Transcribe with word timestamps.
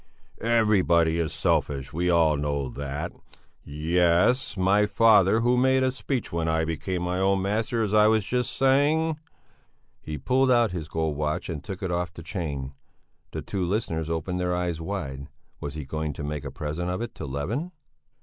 "Everybody 0.41 1.19
is 1.19 1.31
selfish, 1.31 1.93
we 1.93 2.09
all 2.09 2.35
know 2.35 2.69
that. 2.69 3.11
Ye 3.63 3.99
es! 3.99 4.57
My 4.57 4.87
father, 4.87 5.41
who 5.41 5.57
made 5.57 5.83
a 5.83 5.91
speech 5.91 6.31
when 6.31 6.47
I 6.47 6.65
became 6.65 7.03
my 7.03 7.19
own 7.19 7.43
master, 7.43 7.83
as 7.83 7.93
I 7.93 8.07
was 8.07 8.25
just 8.25 8.57
saying" 8.57 9.19
He 10.01 10.17
pulled 10.17 10.49
out 10.49 10.71
his 10.71 10.87
gold 10.87 11.17
watch 11.17 11.49
and 11.49 11.63
took 11.63 11.83
it 11.83 11.91
off 11.91 12.11
the 12.11 12.23
chain. 12.23 12.73
The 13.29 13.43
two 13.43 13.63
listeners 13.63 14.09
opened 14.09 14.39
their 14.39 14.55
eyes 14.55 14.81
wide. 14.81 15.27
Was 15.59 15.75
he 15.75 15.85
going 15.85 16.13
to 16.13 16.23
make 16.23 16.45
a 16.45 16.49
present 16.51 16.89
of 16.89 17.03
it 17.03 17.13
to 17.13 17.27
Levin? 17.27 17.71